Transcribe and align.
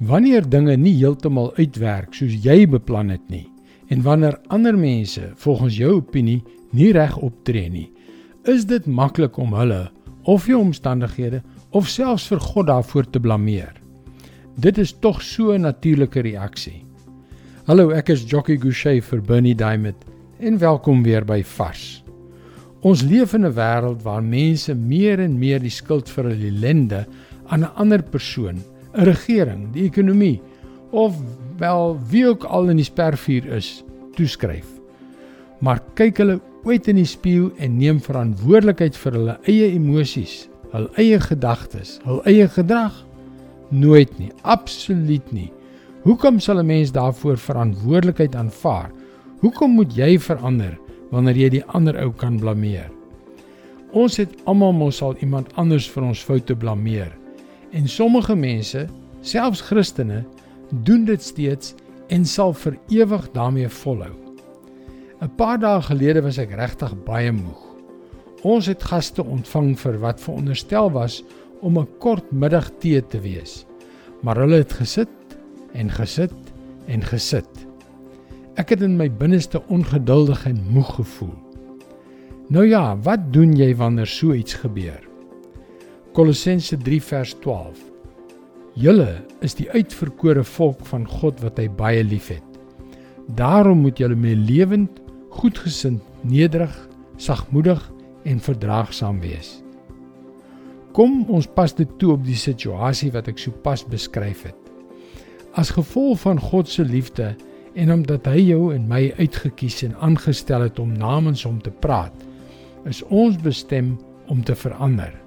Wanneer 0.00 0.48
dinge 0.48 0.76
nie 0.76 0.94
heeltemal 0.96 1.52
uitwerk 1.58 2.14
soos 2.16 2.32
jy 2.44 2.64
beplan 2.66 3.10
het 3.12 3.24
nie 3.28 3.48
en 3.92 4.02
wanneer 4.02 4.38
ander 4.48 4.76
mense 4.78 5.32
volgens 5.36 5.76
jou 5.76 5.98
opinie 5.98 6.40
nie 6.72 6.92
reg 6.96 7.16
optree 7.20 7.68
nie, 7.68 7.90
is 8.48 8.64
dit 8.64 8.86
maklik 8.86 9.36
om 9.36 9.52
hulle 9.52 9.90
of 10.24 10.46
jou 10.48 10.56
omstandighede 10.62 11.42
of 11.76 11.90
selfs 11.92 12.30
vir 12.30 12.40
God 12.40 12.70
daarvoor 12.70 13.10
te 13.10 13.20
blameer. 13.20 13.74
Dit 14.56 14.78
is 14.78 14.92
tog 14.92 15.22
so 15.22 15.52
'n 15.52 15.60
natuurlike 15.60 16.20
reaksie. 16.20 16.84
Hallo, 17.66 17.90
ek 17.90 18.08
is 18.08 18.24
Jockey 18.24 18.56
Gouchee 18.56 19.02
vir 19.02 19.20
Bernie 19.20 19.54
Diamond 19.54 19.96
en 20.40 20.58
welkom 20.58 21.02
weer 21.02 21.24
by 21.24 21.42
Vars. 21.42 22.02
Ons 22.80 23.02
leef 23.02 23.34
in 23.34 23.44
'n 23.46 23.54
wêreld 23.54 24.02
waar 24.02 24.22
mense 24.22 24.74
meer 24.74 25.20
en 25.20 25.38
meer 25.38 25.60
die 25.60 25.70
skuld 25.70 26.08
vir 26.08 26.24
hulle 26.24 26.46
ellende 26.46 27.06
aan 27.46 27.60
'n 27.60 27.74
ander 27.76 28.02
persoon, 28.02 28.62
'n 28.94 29.04
regering, 29.04 29.72
die 29.72 29.84
ekonomie 29.84 30.40
of 30.90 31.16
wel 31.58 31.98
wie 32.10 32.26
ook 32.28 32.44
al 32.44 32.68
in 32.68 32.76
die 32.76 32.84
spervuur 32.84 33.46
is, 33.56 33.84
toeskryf. 34.16 34.66
Maar 35.60 35.80
kyk 35.94 36.18
hulle 36.18 36.40
ooit 36.64 36.88
in 36.88 36.96
die 36.96 37.08
spieël 37.08 37.50
en 37.56 37.78
neem 37.78 38.00
verantwoordelikheid 38.02 38.96
vir 38.96 39.12
hulle 39.12 39.38
eie 39.50 39.72
emosies, 39.74 40.48
hul 40.72 40.88
eie 41.00 41.20
gedagtes, 41.20 41.98
hul 42.04 42.20
eie 42.28 42.48
gedrag? 42.48 42.94
Nooit 43.70 44.12
nie, 44.18 44.30
absoluut 44.42 45.32
nie. 45.32 45.50
Hoekom 46.02 46.40
sal 46.40 46.58
'n 46.58 46.66
mens 46.66 46.92
daarvoor 46.92 47.38
verantwoordelikheid 47.38 48.34
aanvaar? 48.34 48.90
Hoekom 49.40 49.70
moet 49.70 49.96
jy 49.96 50.18
verander 50.18 50.78
wanneer 51.10 51.36
jy 51.36 51.48
die 51.48 51.64
ander 51.64 51.96
ou 52.02 52.12
kan 52.12 52.38
blameer? 52.38 52.90
Ons 53.92 54.16
het 54.16 54.28
almal 54.44 54.72
mos 54.72 55.02
al 55.02 55.16
iemand 55.20 55.52
anders 55.54 55.90
vir 55.90 56.02
ons 56.02 56.24
foute 56.24 56.56
blameer. 56.56 57.21
En 57.72 57.88
sommige 57.88 58.34
mense, 58.36 58.86
selfs 59.20 59.60
Christene, 59.60 60.24
doen 60.84 61.04
dit 61.04 61.22
steeds 61.22 61.74
en 62.12 62.26
sal 62.28 62.52
vir 62.52 62.76
ewig 62.92 63.30
daarmee 63.32 63.68
volhou. 63.68 64.12
'n 65.22 65.30
Paar 65.36 65.58
dae 65.58 65.80
gelede 65.82 66.20
was 66.22 66.38
ek 66.38 66.52
regtig 66.58 66.92
baie 67.06 67.32
moeg. 67.32 67.62
Ons 68.42 68.66
het 68.66 68.82
gaste 68.82 69.24
ontvang 69.24 69.78
vir 69.78 69.98
wat 70.02 70.20
veronderstel 70.20 70.90
was 70.90 71.22
om 71.60 71.78
'n 71.78 71.88
kort 71.98 72.32
middagtee 72.32 73.06
te 73.06 73.20
wees. 73.20 73.64
Maar 74.22 74.36
hulle 74.36 74.56
het 74.56 74.72
gesit 74.72 75.38
en 75.72 75.90
gesit 75.90 76.34
en 76.86 77.02
gesit. 77.02 77.66
Ek 78.54 78.68
het 78.68 78.82
in 78.82 78.96
my 78.96 79.08
binneste 79.10 79.62
ongeduldig 79.68 80.46
en 80.46 80.64
moeg 80.68 80.94
gevoel. 80.94 81.34
Nou 82.48 82.66
ja, 82.66 82.96
wat 82.96 83.32
doen 83.32 83.56
jy 83.56 83.76
wanneer 83.76 84.06
so 84.06 84.32
iets 84.32 84.54
gebeur? 84.54 85.11
Kolossense 86.12 86.76
3 86.76 86.98
vers 87.02 87.30
12. 87.40 87.78
Julle 88.76 89.22
is 89.40 89.54
die 89.56 89.64
uitverkore 89.72 90.42
volk 90.44 90.82
van 90.90 91.06
God 91.08 91.38
wat 91.40 91.56
hy 91.56 91.70
baie 91.72 92.02
liefhet. 92.04 92.58
Daarom 93.38 93.80
moet 93.80 93.96
julle 93.96 94.18
meelewend, 94.20 94.98
goedgesind, 95.32 96.02
nederig, 96.20 96.74
sagmoedig 97.16 97.80
en 98.28 98.44
verdraagsaam 98.44 99.22
wees. 99.24 99.62
Kom 100.92 101.22
ons 101.32 101.48
pas 101.48 101.72
dit 101.80 101.96
toe 101.96 102.12
op 102.18 102.28
die 102.28 102.36
situasie 102.36 103.08
wat 103.16 103.32
ek 103.32 103.40
sopas 103.40 103.80
beskryf 103.88 104.44
het. 104.50 104.70
As 105.56 105.72
gevolg 105.72 106.20
van 106.26 106.44
God 106.44 106.68
se 106.68 106.84
liefde 106.84 107.30
en 107.72 107.96
omdat 107.96 108.28
hy 108.28 108.50
jou 108.50 108.74
en 108.76 108.84
my 108.84 109.06
uitget 109.16 109.56
kies 109.56 109.80
en 109.88 109.96
aangestel 110.04 110.68
het 110.68 110.76
om 110.76 110.92
namens 110.92 111.48
hom 111.48 111.56
te 111.64 111.72
praat, 111.72 112.12
is 112.84 113.00
ons 113.08 113.40
bestem 113.40 113.94
om 114.28 114.44
te 114.44 114.52
verander, 114.52 115.21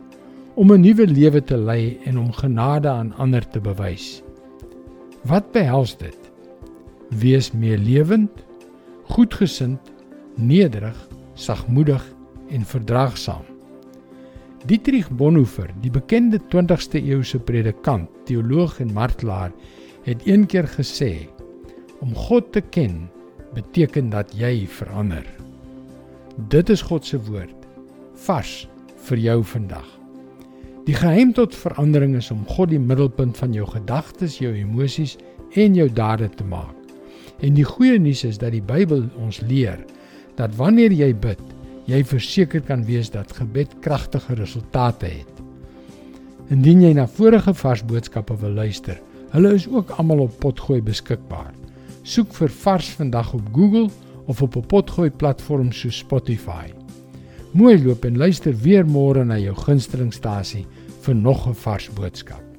om 0.56 0.72
'n 0.72 0.82
nuwe 0.82 1.08
lewe 1.08 1.44
te 1.44 1.58
lei 1.58 2.00
en 2.06 2.18
om 2.18 2.32
genade 2.32 2.88
aan 2.88 3.14
ander 3.14 3.48
te 3.48 3.60
bewys. 3.60 4.24
Wat 5.24 5.52
behels 5.52 5.98
dit? 5.98 6.32
Wees 7.10 7.52
meer 7.52 7.78
lewend, 7.78 8.32
goedgesind, 9.04 9.80
nederig, 10.36 11.08
sagmoedig 11.34 12.14
en 12.50 12.66
verdraagsaam. 12.66 13.44
Dietrich 14.66 15.10
Bonhoeffer, 15.10 15.70
die 15.82 15.92
bekende 15.92 16.40
20ste 16.40 17.04
eeuse 17.04 17.40
predikant, 17.40 18.10
teoloog 18.26 18.80
en 18.80 18.94
martelaar, 18.94 19.52
het 20.04 20.24
eendag 20.26 20.76
gesê: 20.76 21.28
"Om 22.00 22.16
God 22.16 22.52
te 22.52 22.62
ken 22.62 23.10
beteken 23.54 24.10
dat 24.10 24.34
jy 24.34 24.68
verander." 24.68 25.26
Dit 26.48 26.70
is 26.70 26.82
God 26.82 27.06
se 27.06 27.20
woord, 27.20 27.68
vars 28.14 28.68
vir 28.96 29.18
jou 29.18 29.44
vandag. 29.44 30.05
Die 30.86 30.94
geheim 30.94 31.32
tot 31.34 31.56
verandering 31.58 32.14
is 32.20 32.28
om 32.30 32.44
God 32.46 32.70
die 32.70 32.80
middelpunt 32.82 33.40
van 33.42 33.56
jou 33.58 33.66
gedagtes, 33.66 34.38
jou 34.38 34.52
emosies 34.54 35.16
en 35.58 35.74
jou 35.74 35.88
dade 35.90 36.28
te 36.38 36.46
maak. 36.46 36.76
En 37.42 37.58
die 37.58 37.66
goeie 37.66 37.98
nuus 38.00 38.22
is 38.28 38.38
dat 38.38 38.54
die 38.54 38.62
Bybel 38.62 39.08
ons 39.18 39.42
leer 39.50 39.82
dat 40.38 40.54
wanneer 40.60 40.94
jy 40.94 41.10
bid, 41.18 41.42
jy 41.90 42.04
verseker 42.06 42.62
kan 42.62 42.86
wees 42.86 43.10
dat 43.10 43.34
gebed 43.34 43.74
kragtige 43.82 44.38
resultate 44.38 45.10
het. 45.10 45.42
Indien 46.54 46.86
jy 46.86 46.94
na 46.94 47.08
vorige 47.10 47.56
vars 47.58 47.82
boodskappe 47.90 48.38
wil 48.46 48.54
luister, 48.62 49.02
hulle 49.34 49.56
is 49.58 49.66
ook 49.66 49.98
almal 49.98 50.28
op 50.28 50.38
Potgooi 50.44 50.84
beskikbaar. 50.86 51.54
Soek 52.06 52.38
vir 52.38 52.54
Vars 52.62 52.94
vandag 52.94 53.34
op 53.34 53.54
Google 53.58 53.90
of 54.30 54.42
op 54.46 54.56
'n 54.56 54.68
Potgooi 54.70 55.10
platform 55.10 55.72
so 55.72 55.90
Spotify. 55.90 56.75
Mooi 57.56 57.78
loop 57.80 58.04
en 58.04 58.18
luister 58.20 58.52
weer 58.52 58.84
môre 58.84 59.22
na 59.24 59.38
jou 59.40 59.54
gunstelingstasie 59.56 60.66
vir 61.06 61.16
nog 61.16 61.48
'n 61.48 61.56
vars 61.56 61.88
boodskap. 61.96 62.55